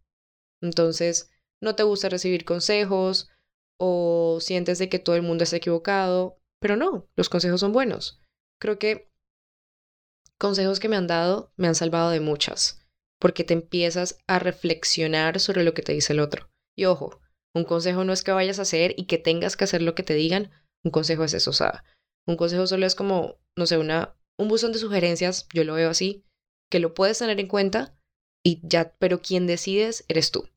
Entonces, 0.61 1.31
no 1.59 1.75
te 1.75 1.83
gusta 1.83 2.09
recibir 2.09 2.45
consejos 2.45 3.29
o 3.77 4.37
sientes 4.41 4.77
de 4.79 4.89
que 4.89 4.99
todo 4.99 5.15
el 5.15 5.23
mundo 5.23 5.43
está 5.43 5.57
equivocado 5.57 6.39
pero 6.63 6.77
no, 6.77 7.09
los 7.17 7.27
consejos 7.27 7.59
son 7.59 7.73
buenos. 7.73 8.21
Creo 8.57 8.79
que 8.79 9.11
consejos 10.37 10.79
que 10.79 10.87
me 10.87 10.95
han 10.95 11.07
dado 11.07 11.51
me 11.57 11.67
han 11.67 11.75
salvado 11.75 12.09
de 12.09 12.21
muchas, 12.21 12.79
porque 13.19 13.43
te 13.43 13.53
empiezas 13.53 14.17
a 14.27 14.39
reflexionar 14.39 15.41
sobre 15.41 15.65
lo 15.65 15.73
que 15.73 15.81
te 15.81 15.91
dice 15.91 16.13
el 16.13 16.21
otro. 16.21 16.49
Y 16.73 16.85
ojo, 16.85 17.19
un 17.53 17.65
consejo 17.65 18.03
no 18.03 18.13
es 18.13 18.23
que 18.23 18.31
vayas 18.31 18.59
a 18.59 18.63
hacer 18.63 18.93
y 18.97 19.05
que 19.05 19.17
tengas 19.17 19.55
que 19.55 19.63
hacer 19.63 19.81
lo 19.81 19.95
que 19.95 20.03
te 20.03 20.13
digan, 20.13 20.51
un 20.83 20.91
consejo 20.91 21.23
es 21.23 21.33
eso, 21.33 21.51
o 21.51 21.53
sea, 21.53 21.83
un 22.27 22.35
consejo 22.35 22.67
solo 22.67 22.85
es 22.85 22.95
como, 22.95 23.37
no 23.55 23.65
sé, 23.65 23.77
una, 23.77 24.15
un 24.37 24.47
buzón 24.47 24.71
de 24.71 24.79
sugerencias, 24.79 25.47
yo 25.53 25.63
lo 25.63 25.75
veo 25.75 25.89
así, 25.89 26.23
que 26.71 26.79
lo 26.79 26.93
puedes 26.93 27.19
tener 27.19 27.39
en 27.39 27.47
cuenta 27.47 27.95
y 28.43 28.59
ya, 28.63 28.95
pero 28.99 29.21
quien 29.21 29.47
decides 29.47 30.05
eres 30.07 30.31
tú. 30.31 30.49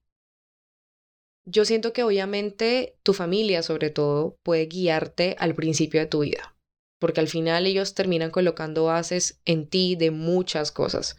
Yo 1.44 1.64
siento 1.64 1.92
que 1.92 2.02
obviamente 2.02 2.98
tu 3.04 3.12
familia 3.12 3.62
sobre 3.62 3.90
todo 3.90 4.36
puede 4.42 4.66
guiarte 4.66 5.36
al 5.38 5.54
principio 5.54 6.00
de 6.00 6.06
tu 6.06 6.20
vida, 6.20 6.56
porque 6.98 7.20
al 7.20 7.28
final 7.28 7.66
ellos 7.66 7.94
terminan 7.94 8.30
colocando 8.30 8.86
bases 8.86 9.40
en 9.44 9.68
ti 9.68 9.94
de 9.94 10.10
muchas 10.10 10.72
cosas. 10.72 11.16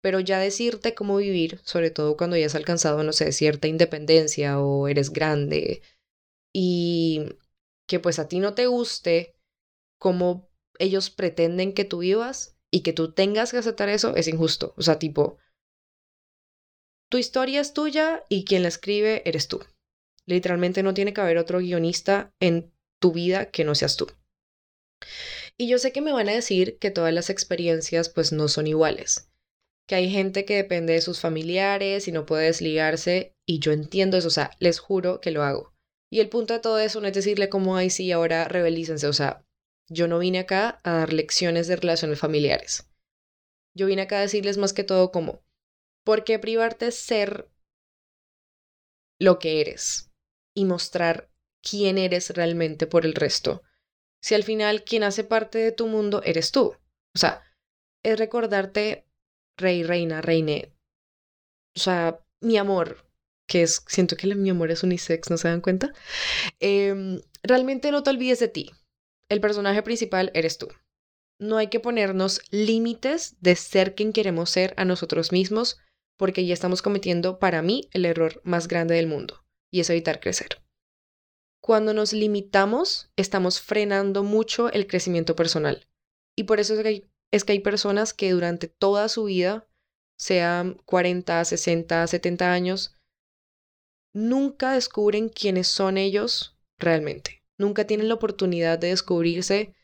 Pero 0.00 0.20
ya 0.20 0.38
decirte 0.38 0.94
cómo 0.94 1.16
vivir, 1.16 1.60
sobre 1.64 1.90
todo 1.90 2.16
cuando 2.16 2.36
ya 2.36 2.46
has 2.46 2.54
alcanzado, 2.54 3.02
no 3.02 3.12
sé, 3.12 3.32
cierta 3.32 3.66
independencia 3.66 4.60
o 4.60 4.88
eres 4.88 5.10
grande 5.10 5.82
y 6.52 7.26
que 7.88 7.98
pues 8.00 8.18
a 8.18 8.28
ti 8.28 8.38
no 8.38 8.54
te 8.54 8.66
guste 8.66 9.34
cómo 9.98 10.48
ellos 10.78 11.10
pretenden 11.10 11.72
que 11.72 11.84
tú 11.84 11.98
vivas 11.98 12.56
y 12.70 12.82
que 12.82 12.92
tú 12.92 13.12
tengas 13.12 13.50
que 13.50 13.58
aceptar 13.58 13.88
eso 13.88 14.14
es 14.14 14.28
injusto. 14.28 14.74
O 14.76 14.82
sea, 14.82 14.98
tipo, 14.98 15.38
tu 17.10 17.18
historia 17.18 17.60
es 17.60 17.72
tuya 17.72 18.24
y 18.28 18.44
quien 18.44 18.62
la 18.62 18.68
escribe 18.68 19.22
eres 19.24 19.48
tú. 19.48 19.60
Literalmente 20.26 20.82
no 20.82 20.94
tiene 20.94 21.14
que 21.14 21.20
haber 21.20 21.38
otro 21.38 21.58
guionista 21.58 22.32
en 22.38 22.72
tu 23.00 23.12
vida 23.12 23.50
que 23.50 23.64
no 23.64 23.74
seas 23.74 23.96
tú. 23.96 24.06
Y 25.56 25.68
yo 25.68 25.78
sé 25.78 25.92
que 25.92 26.02
me 26.02 26.12
van 26.12 26.28
a 26.28 26.34
decir 26.34 26.78
que 26.78 26.90
todas 26.90 27.12
las 27.12 27.30
experiencias 27.30 28.08
pues 28.08 28.32
no 28.32 28.48
son 28.48 28.66
iguales. 28.66 29.27
Que 29.88 29.94
hay 29.94 30.10
gente 30.10 30.44
que 30.44 30.54
depende 30.54 30.92
de 30.92 31.00
sus 31.00 31.18
familiares 31.18 32.06
y 32.08 32.12
no 32.12 32.26
puede 32.26 32.44
desligarse, 32.44 33.34
y 33.46 33.58
yo 33.58 33.72
entiendo 33.72 34.18
eso, 34.18 34.28
o 34.28 34.30
sea, 34.30 34.50
les 34.60 34.78
juro 34.78 35.20
que 35.20 35.30
lo 35.30 35.42
hago. 35.42 35.74
Y 36.10 36.20
el 36.20 36.28
punto 36.28 36.52
de 36.52 36.60
todo 36.60 36.78
eso 36.78 37.00
no 37.00 37.08
es 37.08 37.14
decirle 37.14 37.48
como, 37.48 37.74
ay, 37.74 37.88
sí, 37.88 38.12
ahora 38.12 38.44
rebelícense, 38.44 39.06
o 39.06 39.14
sea, 39.14 39.46
yo 39.88 40.06
no 40.06 40.18
vine 40.18 40.40
acá 40.40 40.78
a 40.84 40.92
dar 40.92 41.14
lecciones 41.14 41.68
de 41.68 41.76
relaciones 41.76 42.18
familiares. 42.18 42.86
Yo 43.74 43.86
vine 43.86 44.02
acá 44.02 44.18
a 44.18 44.22
decirles 44.22 44.58
más 44.58 44.74
que 44.74 44.84
todo 44.84 45.10
como, 45.10 45.42
¿por 46.04 46.22
qué 46.22 46.38
privarte 46.38 46.92
ser 46.92 47.50
lo 49.18 49.38
que 49.38 49.62
eres 49.62 50.12
y 50.54 50.66
mostrar 50.66 51.30
quién 51.62 51.96
eres 51.96 52.28
realmente 52.30 52.86
por 52.86 53.06
el 53.06 53.14
resto? 53.14 53.62
Si 54.20 54.34
al 54.34 54.44
final 54.44 54.84
quien 54.84 55.02
hace 55.02 55.24
parte 55.24 55.56
de 55.56 55.72
tu 55.72 55.86
mundo 55.86 56.22
eres 56.24 56.52
tú. 56.52 56.76
O 57.14 57.18
sea, 57.18 57.42
es 58.02 58.18
recordarte 58.18 59.07
rey, 59.58 59.82
reina, 59.82 60.20
reine. 60.20 60.72
O 61.76 61.80
sea, 61.80 62.20
mi 62.40 62.56
amor, 62.56 63.06
que 63.46 63.62
es, 63.62 63.84
siento 63.86 64.16
que 64.16 64.34
mi 64.34 64.50
amor 64.50 64.70
es 64.70 64.82
unisex, 64.82 65.30
¿no 65.30 65.36
se 65.36 65.48
dan 65.48 65.60
cuenta? 65.60 65.92
Em, 66.60 67.20
realmente 67.42 67.90
no 67.90 68.02
te 68.02 68.10
olvides 68.10 68.38
de 68.38 68.48
ti. 68.48 68.70
El 69.28 69.40
personaje 69.40 69.82
principal 69.82 70.30
eres 70.34 70.58
tú. 70.58 70.68
No 71.38 71.56
hay 71.56 71.68
que 71.68 71.80
ponernos 71.80 72.40
límites 72.50 73.36
de 73.40 73.54
ser 73.54 73.94
quien 73.94 74.12
queremos 74.12 74.50
ser 74.50 74.74
a 74.76 74.84
nosotros 74.84 75.30
mismos, 75.30 75.78
porque 76.16 76.44
ya 76.46 76.54
estamos 76.54 76.82
cometiendo, 76.82 77.38
para 77.38 77.62
mí, 77.62 77.88
el 77.92 78.04
error 78.06 78.40
más 78.44 78.66
grande 78.66 78.94
del 78.94 79.06
mundo, 79.06 79.44
y 79.70 79.80
es 79.80 79.90
evitar 79.90 80.18
crecer. 80.18 80.60
Cuando 81.60 81.94
nos 81.94 82.12
limitamos, 82.12 83.10
estamos 83.16 83.60
frenando 83.60 84.24
mucho 84.24 84.72
el 84.72 84.86
crecimiento 84.86 85.36
personal. 85.36 85.86
Y 86.36 86.44
por 86.44 86.60
eso 86.60 86.74
es 86.74 86.82
que 86.82 87.08
es 87.30 87.44
que 87.44 87.52
hay 87.52 87.60
personas 87.60 88.14
que 88.14 88.30
durante 88.32 88.68
toda 88.68 89.08
su 89.08 89.24
vida, 89.24 89.68
sean 90.18 90.74
40, 90.84 91.44
60, 91.44 92.06
70 92.06 92.52
años, 92.52 92.96
nunca 94.12 94.72
descubren 94.72 95.28
quiénes 95.28 95.68
son 95.68 95.96
ellos 95.96 96.58
realmente. 96.76 97.44
Nunca 97.56 97.86
tienen 97.86 98.08
la 98.08 98.14
oportunidad 98.14 98.78
de 98.78 98.88
descubrirse 98.88 99.74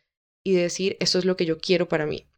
y 0.44 0.54
decir, 0.54 0.96
esto 1.00 1.18
es 1.18 1.24
lo 1.24 1.36
que 1.36 1.46
yo 1.46 1.58
quiero 1.58 1.88
para 1.88 2.06
mí. 2.06 2.28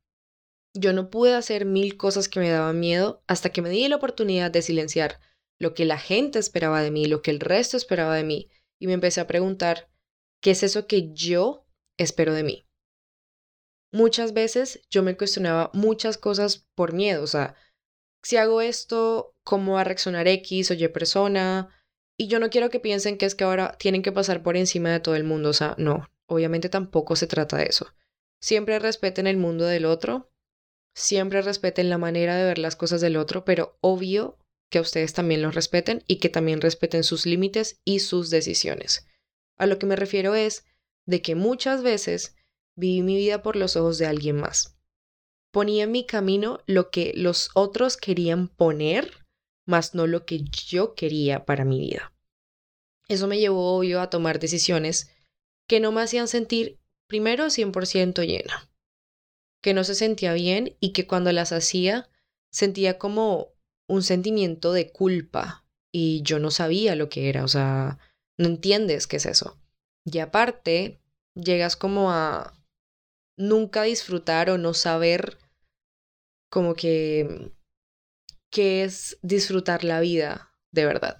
Yo 0.75 0.93
no 0.93 1.09
pude 1.11 1.35
hacer 1.35 1.65
mil 1.65 1.97
cosas 1.97 2.29
que 2.29 2.41
me 2.41 2.51
daban 2.51 2.79
miedo 2.79 3.23
hasta 3.27 3.51
que 3.51 3.63
me 3.63 3.71
di 3.71 3.89
la 3.89 3.97
oportunidad 3.97 4.51
de 4.51 4.63
silenciar 4.63 5.21
lo 5.59 5.73
que 5.73 5.87
la 5.87 5.99
gente 5.99 6.39
esperaba 6.39 6.83
de 6.83 6.91
mí, 6.91 7.07
lo 7.07 7.23
que 7.23 7.31
el 7.31 7.41
resto 7.41 7.79
esperaba 7.79 8.15
de 8.15 8.25
mí, 8.25 8.51
y 8.79 8.87
me 8.87 8.93
empecé 8.93 9.21
a 9.23 9.27
preguntar, 9.27 9.89
¿qué 10.43 10.51
es 10.51 10.63
eso 10.63 10.87
que 10.87 11.13
yo 11.13 11.67
espero 11.97 12.35
de 12.35 12.43
mí? 12.43 12.66
Muchas 13.97 14.35
veces 14.35 14.83
yo 14.91 15.03
me 15.03 15.17
cuestionaba 15.17 15.71
muchas 15.73 16.19
cosas 16.19 16.67
por 16.75 16.93
miedo, 16.93 17.23
o 17.23 17.26
sea, 17.26 17.55
si 18.23 18.37
hago 18.37 18.61
esto, 18.61 19.35
¿cómo 19.43 19.73
va 19.73 19.81
a 19.81 19.85
reaccionar 19.85 20.29
X 20.29 20.71
o 20.71 20.75
Y 20.75 20.87
persona? 20.88 21.71
Y 22.19 22.29
yo 22.29 22.38
no 22.38 22.50
quiero 22.50 22.69
que 22.69 22.79
piensen 22.79 23.17
que 23.17 23.25
es 23.25 23.35
que 23.35 23.45
ahora 23.45 23.75
tienen 23.79 24.03
que 24.03 24.12
pasar 24.12 24.43
por 24.43 24.59
encima 24.59 24.91
de 24.91 25.00
todo 25.00 25.17
el 25.17 25.25
mundo, 25.25 25.49
o 25.49 25.55
sea, 25.55 25.75
no, 25.79 26.11
obviamente 26.26 26.69
tampoco 26.69 27.17
se 27.17 27.26
trata 27.26 27.57
de 27.57 27.65
eso. 27.71 27.87
Siempre 28.38 28.79
respeten 28.81 29.26
el 29.26 29.38
mundo 29.38 29.65
del 29.65 29.87
otro, 29.87 30.31
siempre 30.95 31.41
respeten 31.41 31.88
la 31.88 31.97
manera 31.97 32.37
de 32.37 32.45
ver 32.45 32.59
las 32.59 32.76
cosas 32.76 33.00
del 33.00 33.17
otro, 33.17 33.47
pero 33.47 33.79
obvio 33.81 34.37
que 34.69 34.81
ustedes 34.81 35.15
también 35.15 35.41
los 35.41 35.55
respeten 35.55 36.05
y 36.07 36.17
que 36.17 36.29
también 36.29 36.61
respeten 36.61 37.03
sus 37.03 37.25
límites 37.25 37.81
y 37.83 38.00
sus 38.00 38.29
decisiones. 38.29 39.07
A 39.57 39.65
lo 39.65 39.79
que 39.79 39.87
me 39.87 39.97
refiero 39.97 40.35
es 40.35 40.67
de 41.07 41.23
que 41.23 41.35
muchas 41.35 41.83
veces 41.83 42.37
viví 42.76 43.02
mi 43.02 43.16
vida 43.16 43.42
por 43.42 43.56
los 43.56 43.76
ojos 43.76 43.99
de 43.99 44.06
alguien 44.06 44.37
más. 44.37 44.76
Ponía 45.52 45.85
en 45.85 45.92
mi 45.92 46.04
camino 46.04 46.61
lo 46.66 46.90
que 46.90 47.12
los 47.16 47.50
otros 47.54 47.97
querían 47.97 48.49
poner, 48.49 49.26
más 49.66 49.95
no 49.95 50.06
lo 50.06 50.26
que 50.26 50.45
yo 50.45 50.95
quería 50.95 51.45
para 51.45 51.64
mi 51.64 51.80
vida. 51.80 52.12
Eso 53.09 53.26
me 53.26 53.38
llevó 53.38 53.76
obvio 53.76 54.00
a 54.00 54.11
tomar 54.11 54.38
decisiones 54.38 55.11
que 55.68 55.80
no 55.80 55.92
me 55.92 56.02
hacían 56.02 56.28
sentir 56.28 56.78
primero 57.09 57.47
100% 57.47 58.26
llena, 58.26 58.71
que 59.62 59.75
no 59.75 59.85
se 59.85 59.95
sentía 59.95 60.33
bien 60.33 60.76
y 60.80 60.92
que 60.92 61.06
cuando 61.06 61.33
las 61.33 61.52
hacía 61.52 62.09
sentía 62.52 62.99
como 62.99 63.52
un 63.88 64.02
sentimiento 64.02 64.73
de 64.73 64.90
culpa 64.90 65.64
y 65.92 66.23
yo 66.23 66.38
no 66.38 66.50
sabía 66.50 66.95
lo 66.97 67.09
que 67.09 67.28
era, 67.28 67.45
o 67.45 67.49
sea, 67.49 67.99
no 68.37 68.47
entiendes 68.47 69.06
qué 69.06 69.16
es 69.16 69.26
eso. 69.26 69.59
Y 70.04 70.18
aparte, 70.18 71.00
llegas 71.35 71.76
como 71.76 72.11
a 72.12 72.56
nunca 73.37 73.83
disfrutar 73.83 74.50
o 74.50 74.59
no 74.59 74.75
saber 74.75 75.38
como 76.50 76.75
que 76.75 77.52
qué 78.50 78.85
es 78.85 79.19
disfrutar 79.23 79.85
la 79.85 80.00
vida 80.00 80.52
de 80.73 80.87
verdad. 80.87 81.19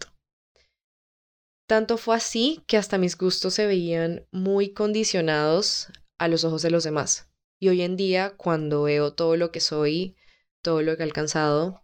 Tanto 1.69 1.97
fue 1.97 2.17
así 2.17 2.63
que 2.67 2.77
hasta 2.77 2.99
mis 2.99 3.19
gustos 3.19 3.55
se 3.55 3.67
veían 3.67 4.27
muy 4.31 4.73
condicionados 4.73 5.89
a 6.19 6.29
los 6.29 6.45
ojos 6.45 6.63
de 6.63 6.71
los 6.71 6.85
demás. 6.85 7.29
Y 7.59 7.69
hoy 7.69 7.83
en 7.83 7.97
día, 7.97 8.35
cuando 8.37 8.85
veo 8.85 9.15
todo 9.15 9.37
lo 9.37 9.51
que 9.51 9.61
soy, 9.61 10.17
todo 10.63 10.83
lo 10.83 10.97
que 10.97 11.03
he 11.03 11.07
alcanzado, 11.07 11.83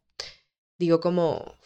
digo 0.79 1.01
como, 1.01 1.57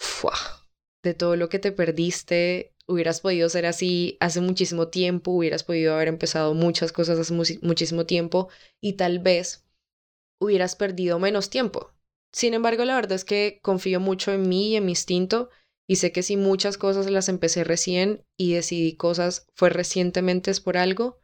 de 1.02 1.14
todo 1.14 1.36
lo 1.36 1.48
que 1.48 1.58
te 1.58 1.72
perdiste, 1.72 2.74
hubieras 2.88 3.20
podido 3.20 3.48
ser 3.48 3.66
así 3.66 4.16
hace 4.20 4.40
muchísimo 4.40 4.88
tiempo, 4.88 5.32
hubieras 5.32 5.64
podido 5.64 5.94
haber 5.94 6.08
empezado 6.08 6.54
muchas 6.54 6.92
cosas 6.92 7.18
hace 7.18 7.34
muchísimo 7.62 8.06
tiempo 8.06 8.48
y 8.80 8.94
tal 8.94 9.18
vez 9.18 9.64
hubieras 10.40 10.76
perdido 10.76 11.18
menos 11.18 11.50
tiempo. 11.50 11.92
Sin 12.32 12.54
embargo, 12.54 12.84
la 12.84 12.94
verdad 12.94 13.12
es 13.12 13.24
que 13.24 13.60
confío 13.62 14.00
mucho 14.00 14.32
en 14.32 14.48
mí 14.48 14.70
y 14.70 14.76
en 14.76 14.84
mi 14.84 14.92
instinto 14.92 15.50
y 15.88 15.96
sé 15.96 16.12
que 16.12 16.22
si 16.22 16.36
muchas 16.36 16.78
cosas 16.78 17.10
las 17.10 17.28
empecé 17.28 17.64
recién 17.64 18.24
y 18.36 18.54
decidí 18.54 18.96
cosas 18.96 19.46
fue 19.54 19.70
recientemente 19.70 20.50
es 20.50 20.60
por 20.60 20.76
algo 20.76 21.20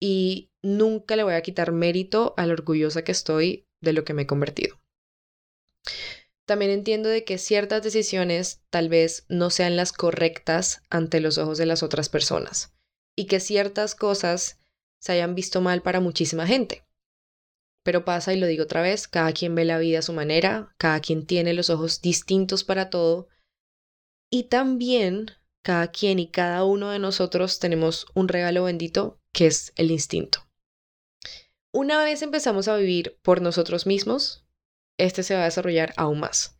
y 0.00 0.50
nunca 0.62 1.14
le 1.14 1.22
voy 1.22 1.34
a 1.34 1.42
quitar 1.42 1.72
mérito 1.72 2.34
a 2.36 2.46
lo 2.46 2.54
orgullosa 2.54 3.04
que 3.04 3.12
estoy 3.12 3.66
de 3.80 3.92
lo 3.92 4.04
que 4.04 4.14
me 4.14 4.22
he 4.22 4.26
convertido. 4.26 4.80
También 6.46 6.70
entiendo 6.70 7.08
de 7.08 7.24
que 7.24 7.38
ciertas 7.38 7.82
decisiones 7.82 8.62
tal 8.70 8.88
vez 8.88 9.24
no 9.28 9.50
sean 9.50 9.76
las 9.76 9.92
correctas 9.92 10.82
ante 10.90 11.20
los 11.20 11.38
ojos 11.38 11.58
de 11.58 11.66
las 11.66 11.82
otras 11.82 12.08
personas 12.08 12.74
y 13.16 13.26
que 13.26 13.40
ciertas 13.40 13.94
cosas 13.94 14.60
se 15.00 15.12
hayan 15.12 15.34
visto 15.34 15.60
mal 15.60 15.82
para 15.82 16.00
muchísima 16.00 16.46
gente. 16.46 16.84
Pero 17.84 18.04
pasa, 18.04 18.32
y 18.32 18.38
lo 18.38 18.46
digo 18.46 18.64
otra 18.64 18.82
vez, 18.82 19.08
cada 19.08 19.32
quien 19.32 19.54
ve 19.54 19.64
la 19.64 19.78
vida 19.78 20.00
a 20.00 20.02
su 20.02 20.12
manera, 20.12 20.74
cada 20.78 21.00
quien 21.00 21.26
tiene 21.26 21.52
los 21.52 21.70
ojos 21.70 22.00
distintos 22.00 22.64
para 22.64 22.90
todo 22.90 23.28
y 24.30 24.44
también 24.44 25.30
cada 25.62 25.90
quien 25.92 26.18
y 26.18 26.30
cada 26.30 26.64
uno 26.64 26.90
de 26.90 26.98
nosotros 26.98 27.58
tenemos 27.58 28.06
un 28.14 28.28
regalo 28.28 28.64
bendito 28.64 29.20
que 29.32 29.46
es 29.46 29.72
el 29.76 29.90
instinto. 29.90 30.48
Una 31.72 32.02
vez 32.02 32.22
empezamos 32.22 32.68
a 32.68 32.76
vivir 32.76 33.18
por 33.22 33.40
nosotros 33.40 33.86
mismos, 33.86 34.44
este 35.02 35.22
se 35.22 35.34
va 35.34 35.42
a 35.42 35.46
desarrollar 35.46 35.92
aún 35.96 36.20
más. 36.20 36.58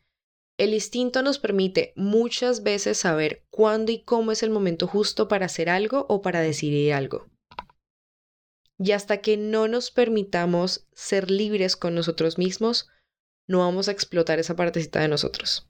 El 0.58 0.74
instinto 0.74 1.22
nos 1.22 1.38
permite 1.38 1.92
muchas 1.96 2.62
veces 2.62 2.98
saber 2.98 3.44
cuándo 3.50 3.90
y 3.92 4.02
cómo 4.02 4.32
es 4.32 4.42
el 4.42 4.50
momento 4.50 4.86
justo 4.86 5.28
para 5.28 5.46
hacer 5.46 5.70
algo 5.70 6.06
o 6.08 6.22
para 6.22 6.40
decidir 6.40 6.92
algo. 6.92 7.28
Y 8.78 8.92
hasta 8.92 9.20
que 9.20 9.36
no 9.36 9.68
nos 9.68 9.90
permitamos 9.90 10.88
ser 10.92 11.30
libres 11.30 11.76
con 11.76 11.94
nosotros 11.94 12.36
mismos, 12.36 12.88
no 13.48 13.60
vamos 13.60 13.88
a 13.88 13.92
explotar 13.92 14.38
esa 14.38 14.56
partecita 14.56 15.00
de 15.00 15.08
nosotros. 15.08 15.68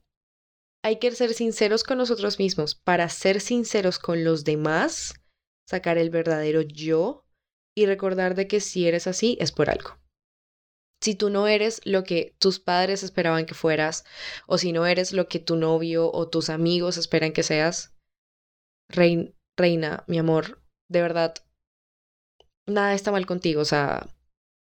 Hay 0.83 0.97
que 0.97 1.11
ser 1.11 1.33
sinceros 1.33 1.83
con 1.83 1.97
nosotros 1.97 2.39
mismos 2.39 2.75
para 2.75 3.07
ser 3.07 3.39
sinceros 3.39 3.99
con 3.99 4.23
los 4.23 4.43
demás, 4.43 5.13
sacar 5.67 5.97
el 5.97 6.09
verdadero 6.09 6.61
yo 6.61 7.23
y 7.75 7.85
recordar 7.85 8.35
de 8.35 8.47
que 8.47 8.59
si 8.59 8.87
eres 8.87 9.07
así 9.07 9.37
es 9.39 9.51
por 9.51 9.69
algo 9.69 10.02
si 11.03 11.15
tú 11.15 11.29
no 11.29 11.47
eres 11.47 11.81
lo 11.83 12.05
que 12.05 12.33
tus 12.39 12.59
padres 12.59 13.03
esperaban 13.03 13.45
que 13.45 13.53
fueras, 13.53 14.05
o 14.47 14.57
si 14.57 14.71
no 14.71 14.85
eres 14.85 15.11
lo 15.11 15.27
que 15.27 15.39
tu 15.39 15.57
novio 15.57 16.09
o 16.09 16.29
tus 16.29 16.49
amigos 16.49 16.97
esperan 16.97 17.33
que 17.33 17.43
seas, 17.43 17.93
reina, 18.87 20.05
mi 20.07 20.17
amor, 20.17 20.63
de 20.89 21.01
verdad, 21.01 21.35
nada 22.65 22.93
está 22.93 23.11
mal 23.11 23.25
contigo. 23.25 23.59
O 23.61 23.65
sea, 23.65 24.07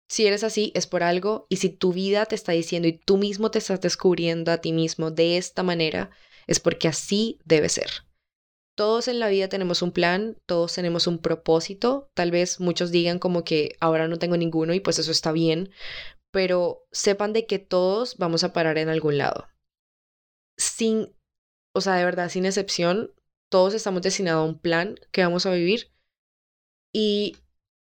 si 0.08 0.28
eres 0.28 0.46
así 0.46 0.72
es 0.76 0.88
por 0.88 1.04
algo, 1.04 1.46
y 1.50 1.58
si 1.58 1.70
tu 1.70 1.92
vida 1.92 2.26
te 2.26 2.36
está 2.36 2.54
diciendo 2.54 2.88
y 2.88 2.94
tú 2.94 3.18
mismo 3.18 3.52
te 3.52 3.60
estás 3.60 3.82
descubriendo 3.82 4.54
a 4.54 4.60
ti 4.60 4.72
mismo 4.72 5.12
de 5.12 5.36
esta 5.36 5.62
manera, 5.62 6.10
es 6.48 6.62
porque 6.62 6.88
así 6.88 7.38
debe 7.44 7.68
ser. 7.68 7.90
Todos 8.78 9.10
en 9.10 9.20
la 9.20 9.28
vida 9.28 9.50
tenemos 9.50 9.82
un 9.82 9.92
plan, 9.92 10.38
todos 10.46 10.74
tenemos 10.74 11.06
un 11.06 11.18
propósito. 11.18 12.08
Tal 12.14 12.32
vez 12.32 12.62
muchos 12.62 12.92
digan 12.92 13.20
como 13.20 13.44
que 13.44 13.76
ahora 13.82 14.08
no 14.08 14.18
tengo 14.20 14.38
ninguno 14.38 14.74
y 14.74 14.80
pues 14.80 15.00
eso 15.00 15.12
está 15.12 15.34
bien, 15.34 15.70
pero 16.32 16.86
sepan 16.92 17.34
de 17.34 17.46
que 17.46 17.60
todos 17.60 18.18
vamos 18.18 18.44
a 18.44 18.54
parar 18.54 18.78
en 18.78 18.90
algún 18.90 19.18
lado. 19.18 19.48
Sin, 20.58 21.16
o 21.74 21.82
sea, 21.82 21.96
de 21.96 22.06
verdad, 22.06 22.30
sin 22.30 22.46
excepción, 22.46 23.14
todos 23.50 23.74
estamos 23.74 24.02
destinados 24.02 24.42
a 24.42 24.50
un 24.50 24.60
plan 24.60 24.96
que 25.12 25.24
vamos 25.24 25.46
a 25.46 25.52
vivir 25.52 25.92
y 26.94 27.38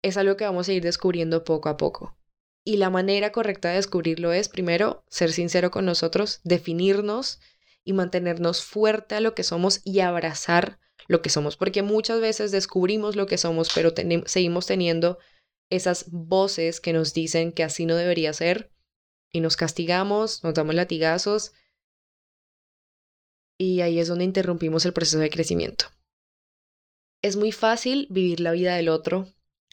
es 0.03 0.17
algo 0.17 0.37
que 0.37 0.45
vamos 0.45 0.69
a 0.69 0.73
ir 0.73 0.83
descubriendo 0.83 1.45
poco 1.45 1.69
a 1.69 1.77
poco. 1.77 2.17
Y 2.65 2.77
la 2.77 2.91
manera 2.91 3.33
correcta 3.33 3.71
de 3.71 3.77
descubrirlo 3.77 4.33
es, 4.33 4.49
primero, 4.49 5.05
ser 5.09 5.33
sincero 5.33 5.71
con 5.71 5.87
nosotros, 5.87 6.41
definirnos 6.45 7.41
y 7.83 7.95
mantenernos 7.95 8.63
fuerte 8.63 9.15
a 9.15 9.21
lo 9.21 9.35
que 9.35 9.43
somos 9.43 9.81
y 9.85 10.01
abrazar 10.01 10.79
lo 11.07 11.23
que 11.23 11.31
somos, 11.31 11.57
porque 11.57 11.83
muchas 11.83 12.21
veces 12.21 12.51
descubrimos 12.51 13.17
lo 13.17 13.27
que 13.27 13.39
somos, 13.39 13.71
pero 13.75 13.95
seguimos 14.27 14.67
teniendo 14.67 15.19
esas 15.71 16.11
voces 16.11 16.81
que 16.81 16.93
nos 16.93 17.15
dicen 17.15 17.53
que 17.53 17.63
así 17.63 17.87
no 17.87 17.95
debería 17.97 18.33
ser 18.33 18.71
y 19.33 19.41
nos 19.41 19.57
castigamos, 19.57 20.43
nos 20.45 20.55
damos 20.55 20.75
latigazos 20.75 21.53
y 23.59 23.81
ahí 23.81 23.99
es 23.99 24.09
donde 24.09 24.25
interrumpimos 24.25 24.87
el 24.87 24.93
proceso 24.93 25.19
de 25.19 25.31
crecimiento. 25.31 25.87
Es 27.23 27.37
muy 27.37 27.53
fácil 27.53 28.07
vivir 28.11 28.41
la 28.41 28.53
vida 28.53 28.77
del 28.77 28.89
otro 28.89 29.27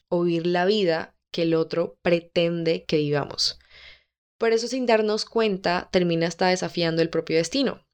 o 0.09 0.23
vivir 0.23 0.47
la 0.47 0.65
vida 0.65 1.15
que 1.31 1.43
el 1.43 1.53
otro 1.53 1.97
pretende 2.01 2.85
que 2.85 2.97
vivamos. 2.97 3.59
Por 4.37 4.51
eso 4.51 4.67
sin 4.67 4.85
darnos 4.85 5.25
cuenta 5.25 5.89
termina 5.91 6.27
hasta 6.27 6.47
desafiando 6.47 7.01
el 7.01 7.09
propio 7.09 7.37
destino. 7.37 7.85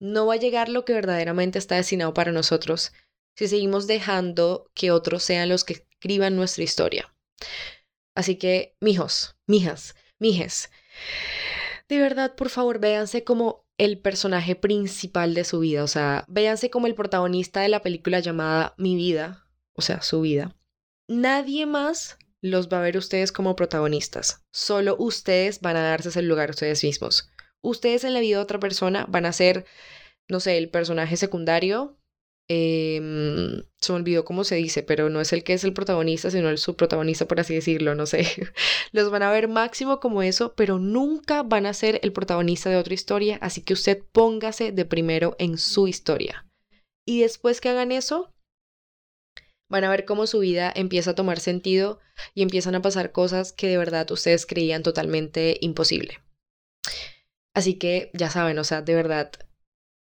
No 0.00 0.26
va 0.26 0.34
a 0.34 0.38
llegar 0.38 0.68
lo 0.68 0.84
que 0.84 0.92
verdaderamente 0.92 1.58
está 1.58 1.76
destinado 1.76 2.14
para 2.14 2.32
nosotros 2.32 2.92
si 3.36 3.48
seguimos 3.48 3.86
dejando 3.86 4.70
que 4.74 4.90
otros 4.90 5.22
sean 5.22 5.48
los 5.48 5.64
que 5.64 5.74
escriban 5.74 6.36
nuestra 6.36 6.64
historia. 6.64 7.14
Así 8.14 8.36
que, 8.36 8.76
mijos, 8.80 9.36
mijas, 9.46 9.94
mijes, 10.18 10.70
de 11.88 11.98
verdad, 11.98 12.34
por 12.36 12.50
favor, 12.50 12.78
véanse 12.78 13.24
como 13.24 13.66
el 13.78 13.98
personaje 13.98 14.54
principal 14.54 15.34
de 15.34 15.44
su 15.44 15.60
vida, 15.60 15.82
o 15.82 15.88
sea, 15.88 16.24
véanse 16.28 16.70
como 16.70 16.86
el 16.86 16.94
protagonista 16.94 17.62
de 17.62 17.68
la 17.68 17.82
película 17.82 18.20
llamada 18.20 18.74
Mi 18.78 18.94
vida, 18.94 19.46
o 19.74 19.82
sea, 19.82 20.02
su 20.02 20.20
vida. 20.20 20.56
Nadie 21.08 21.66
más 21.66 22.18
los 22.42 22.68
va 22.68 22.78
a 22.78 22.82
ver 22.82 22.96
ustedes 22.96 23.32
como 23.32 23.56
protagonistas, 23.56 24.44
solo 24.52 24.96
ustedes 24.98 25.60
van 25.60 25.76
a 25.76 25.82
darse 25.82 26.10
ese 26.10 26.22
lugar 26.22 26.50
ustedes 26.50 26.84
mismos. 26.84 27.30
Ustedes 27.62 28.04
en 28.04 28.14
la 28.14 28.20
vida 28.20 28.36
de 28.36 28.42
otra 28.42 28.60
persona 28.60 29.06
van 29.08 29.26
a 29.26 29.32
ser, 29.32 29.66
no 30.28 30.40
sé, 30.40 30.58
el 30.58 30.70
personaje 30.70 31.16
secundario, 31.16 31.99
Em, 32.52 33.62
se 33.80 33.92
me 33.92 34.00
olvidó 34.00 34.24
cómo 34.24 34.42
se 34.42 34.56
dice, 34.56 34.82
pero 34.82 35.08
no 35.08 35.20
es 35.20 35.32
el 35.32 35.44
que 35.44 35.52
es 35.52 35.62
el 35.62 35.72
protagonista, 35.72 36.32
sino 36.32 36.48
el 36.48 36.58
subprotagonista, 36.58 37.28
por 37.28 37.38
así 37.38 37.54
decirlo, 37.54 37.94
no 37.94 38.06
sé. 38.06 38.26
Los 38.90 39.08
van 39.12 39.22
a 39.22 39.30
ver 39.30 39.46
máximo 39.46 40.00
como 40.00 40.20
eso, 40.20 40.54
pero 40.56 40.80
nunca 40.80 41.44
van 41.44 41.64
a 41.64 41.74
ser 41.74 42.00
el 42.02 42.12
protagonista 42.12 42.68
de 42.68 42.76
otra 42.76 42.92
historia, 42.92 43.38
así 43.40 43.62
que 43.62 43.74
usted 43.74 44.02
póngase 44.10 44.72
de 44.72 44.84
primero 44.84 45.36
en 45.38 45.58
su 45.58 45.86
historia. 45.86 46.44
Y 47.06 47.20
después 47.20 47.60
que 47.60 47.68
hagan 47.68 47.92
eso, 47.92 48.34
van 49.70 49.84
a 49.84 49.90
ver 49.90 50.04
cómo 50.04 50.26
su 50.26 50.40
vida 50.40 50.72
empieza 50.74 51.12
a 51.12 51.14
tomar 51.14 51.38
sentido 51.38 52.00
y 52.34 52.42
empiezan 52.42 52.74
a 52.74 52.82
pasar 52.82 53.12
cosas 53.12 53.52
que 53.52 53.68
de 53.68 53.78
verdad 53.78 54.10
ustedes 54.10 54.44
creían 54.44 54.82
totalmente 54.82 55.56
imposible. 55.60 56.18
Así 57.54 57.78
que 57.78 58.10
ya 58.12 58.28
saben, 58.28 58.58
o 58.58 58.64
sea, 58.64 58.82
de 58.82 58.96
verdad, 58.96 59.30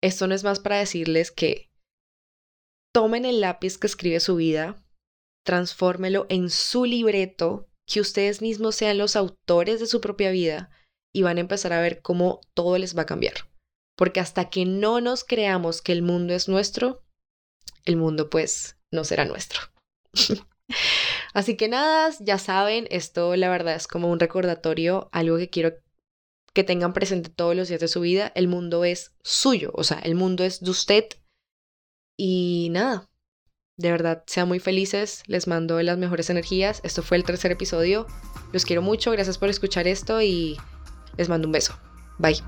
esto 0.01 0.25
no 0.25 0.33
es 0.33 0.43
más 0.43 0.59
para 0.59 0.79
decirles 0.79 1.29
que 1.29 1.68
tomen 2.93 3.25
el 3.25 3.41
lápiz 3.41 3.77
que 3.77 3.87
escribe 3.87 4.19
su 4.19 4.35
vida, 4.35 4.83
transfórmelo 5.45 6.25
en 6.29 6.49
su 6.49 6.85
libreto, 6.85 7.67
que 7.85 8.01
ustedes 8.01 8.41
mismos 8.41 8.75
sean 8.75 8.97
los 8.97 9.15
autores 9.15 9.79
de 9.79 9.87
su 9.87 9.99
propia 9.99 10.31
vida 10.31 10.69
y 11.13 11.23
van 11.23 11.37
a 11.37 11.41
empezar 11.41 11.73
a 11.73 11.81
ver 11.81 12.01
cómo 12.01 12.41
todo 12.53 12.77
les 12.77 12.95
va 12.95 13.03
a 13.03 13.07
cambiar. 13.07 13.33
Porque 13.97 14.19
hasta 14.19 14.49
que 14.49 14.65
no 14.65 15.01
nos 15.01 15.23
creamos 15.23 15.81
que 15.81 15.91
el 15.91 16.03
mundo 16.03 16.33
es 16.33 16.47
nuestro, 16.47 17.03
el 17.85 17.95
mundo 17.95 18.29
pues 18.29 18.77
no 18.91 19.03
será 19.03 19.25
nuestro. 19.25 19.61
Así 21.33 21.57
que 21.57 21.67
nada, 21.67 22.11
ya 22.19 22.37
saben, 22.37 22.87
esto 22.91 23.35
la 23.35 23.49
verdad 23.49 23.75
es 23.75 23.87
como 23.87 24.09
un 24.09 24.19
recordatorio, 24.19 25.09
algo 25.11 25.37
que 25.37 25.49
quiero 25.49 25.73
que 26.53 26.63
tengan 26.63 26.93
presente 26.93 27.29
todos 27.29 27.55
los 27.55 27.67
días 27.67 27.79
de 27.79 27.87
su 27.87 28.01
vida. 28.01 28.31
El 28.35 28.47
mundo 28.47 28.83
es 28.83 29.13
suyo, 29.23 29.71
o 29.73 29.83
sea, 29.83 29.99
el 29.99 30.15
mundo 30.15 30.43
es 30.43 30.61
de 30.61 30.71
usted 30.71 31.05
y 32.21 32.67
nada, 32.71 33.09
de 33.77 33.91
verdad, 33.91 34.23
sean 34.27 34.49
muy 34.49 34.59
felices, 34.59 35.23
les 35.27 35.47
mando 35.47 35.81
las 35.81 35.97
mejores 35.97 36.29
energías. 36.29 36.81
Esto 36.83 37.01
fue 37.01 37.15
el 37.15 37.23
tercer 37.23 37.53
episodio. 37.53 38.07
Los 38.51 38.65
quiero 38.65 38.81
mucho, 38.81 39.11
gracias 39.11 39.37
por 39.37 39.47
escuchar 39.47 39.87
esto 39.87 40.21
y 40.21 40.57
les 41.15 41.29
mando 41.29 41.47
un 41.47 41.53
beso. 41.53 41.79
Bye. 42.17 42.43